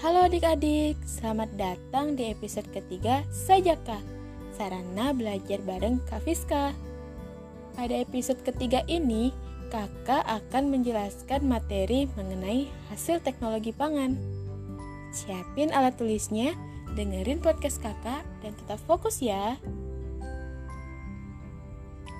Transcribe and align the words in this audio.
Halo 0.00 0.24
adik-adik, 0.24 0.96
selamat 1.04 1.60
datang 1.60 2.16
di 2.16 2.32
episode 2.32 2.64
ketiga 2.72 3.20
Sajaka 3.28 4.00
Sarana 4.56 5.12
belajar 5.12 5.60
bareng 5.60 6.00
Kak 6.08 6.24
Fiska. 6.24 6.72
Pada 7.76 8.00
episode 8.00 8.40
ketiga 8.40 8.80
ini, 8.88 9.28
kakak 9.68 10.24
akan 10.24 10.72
menjelaskan 10.72 11.44
materi 11.44 12.08
mengenai 12.16 12.64
hasil 12.88 13.20
teknologi 13.20 13.76
pangan. 13.76 14.16
Siapin 15.12 15.68
alat 15.68 16.00
tulisnya, 16.00 16.56
dengerin 16.96 17.44
podcast 17.44 17.84
kakak, 17.84 18.24
dan 18.40 18.56
tetap 18.56 18.80
fokus 18.88 19.20
ya. 19.20 19.60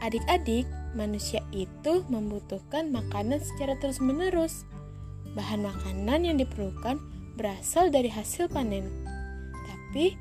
Adik-adik, 0.00 0.64
manusia 0.96 1.44
itu 1.52 2.08
membutuhkan 2.08 2.88
makanan 2.88 3.44
secara 3.44 3.76
terus-menerus. 3.76 4.64
Bahan 5.36 5.60
makanan 5.60 6.24
yang 6.24 6.40
diperlukan 6.40 7.15
berasal 7.36 7.92
dari 7.92 8.08
hasil 8.08 8.48
panen. 8.48 8.88
Tapi 9.52 10.16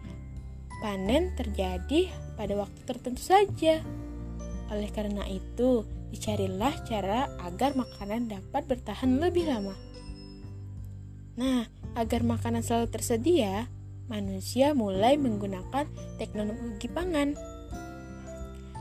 panen 0.84 1.32
terjadi 1.40 2.12
pada 2.36 2.54
waktu 2.60 2.80
tertentu 2.84 3.24
saja. 3.24 3.80
Oleh 4.70 4.92
karena 4.92 5.24
itu, 5.26 5.88
dicarilah 6.12 6.76
cara 6.84 7.32
agar 7.48 7.74
makanan 7.74 8.28
dapat 8.28 8.68
bertahan 8.68 9.18
lebih 9.18 9.48
lama. 9.48 9.74
Nah, 11.40 11.68
agar 11.96 12.22
makanan 12.24 12.64
selalu 12.64 12.88
tersedia, 12.92 13.72
manusia 14.12 14.76
mulai 14.76 15.16
menggunakan 15.16 15.88
teknologi 16.20 16.88
pangan. 16.92 17.36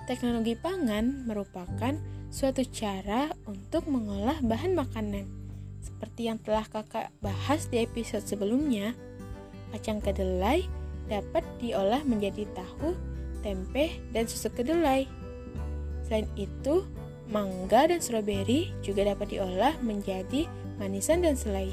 Teknologi 0.05 0.55
pangan 0.59 1.24
merupakan 1.24 1.95
suatu 2.29 2.66
cara 2.66 3.30
untuk 3.46 3.87
mengolah 3.88 4.43
bahan 4.43 4.74
makanan 4.74 5.43
seperti 5.85 6.32
yang 6.32 6.40
telah 6.40 6.65
kakak 6.65 7.13
bahas 7.21 7.68
di 7.68 7.85
episode 7.85 8.24
sebelumnya, 8.24 8.96
kacang 9.77 10.01
kedelai 10.01 10.65
dapat 11.07 11.45
diolah 11.60 12.01
menjadi 12.09 12.49
tahu, 12.57 12.96
tempe, 13.45 14.01
dan 14.16 14.24
susu 14.24 14.49
kedelai. 14.49 15.04
Selain 16.09 16.29
itu, 16.41 16.88
mangga 17.29 17.88
dan 17.88 18.01
stroberi 18.01 18.73
juga 18.80 19.04
dapat 19.04 19.37
diolah 19.37 19.76
menjadi 19.85 20.49
manisan 20.80 21.21
dan 21.21 21.37
selai. 21.37 21.73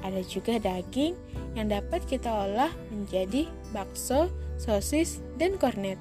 Ada 0.00 0.24
juga 0.24 0.56
daging 0.56 1.12
yang 1.54 1.68
dapat 1.68 2.00
kita 2.08 2.30
olah 2.30 2.72
menjadi 2.88 3.46
bakso, 3.74 4.32
sosis, 4.56 5.20
dan 5.36 5.60
kornet. 5.60 6.00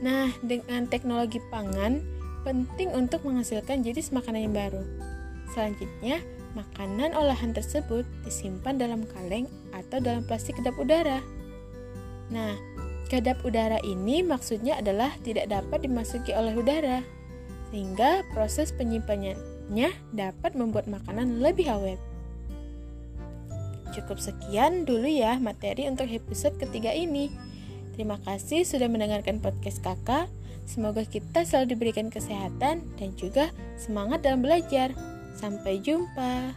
Nah, 0.00 0.32
dengan 0.40 0.88
teknologi 0.88 1.42
pangan, 1.52 2.00
penting 2.40 2.88
untuk 2.96 3.20
menghasilkan 3.28 3.84
jenis 3.84 4.16
makanan 4.16 4.48
yang 4.48 4.56
baru. 4.56 4.82
Selanjutnya, 5.50 6.22
makanan 6.54 7.14
olahan 7.14 7.54
tersebut 7.54 8.06
disimpan 8.26 8.78
dalam 8.78 9.06
kaleng 9.06 9.46
atau 9.74 9.98
dalam 9.98 10.22
plastik 10.26 10.58
kedap 10.58 10.78
udara. 10.78 11.22
Nah, 12.30 12.54
kedap 13.10 13.42
udara 13.42 13.82
ini 13.82 14.22
maksudnya 14.22 14.78
adalah 14.78 15.10
tidak 15.26 15.50
dapat 15.50 15.82
dimasuki 15.82 16.30
oleh 16.30 16.54
udara, 16.54 17.02
sehingga 17.70 18.22
proses 18.30 18.70
penyimpanannya 18.74 19.90
dapat 20.14 20.54
membuat 20.54 20.86
makanan 20.86 21.42
lebih 21.42 21.70
awet. 21.70 21.98
Cukup 23.90 24.22
sekian 24.22 24.86
dulu 24.86 25.10
ya 25.10 25.34
materi 25.42 25.90
untuk 25.90 26.06
episode 26.06 26.54
ketiga 26.62 26.94
ini. 26.94 27.26
Terima 27.98 28.22
kasih 28.22 28.62
sudah 28.62 28.86
mendengarkan 28.86 29.42
podcast 29.42 29.82
kakak. 29.82 30.30
Semoga 30.62 31.02
kita 31.02 31.42
selalu 31.42 31.74
diberikan 31.74 32.06
kesehatan 32.06 32.86
dan 32.94 33.10
juga 33.18 33.50
semangat 33.74 34.22
dalam 34.22 34.46
belajar. 34.46 34.94
Sampai 35.34 35.80
jumpa. 35.82 36.52